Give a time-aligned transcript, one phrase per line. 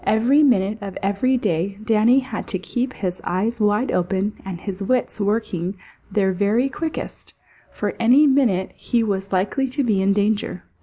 [0.03, 4.81] Every minute of every day Danny had to keep his eyes wide open and his
[4.81, 5.75] wits working
[6.11, 7.35] their very quickest,
[7.71, 10.63] for any minute he was likely to be in danger.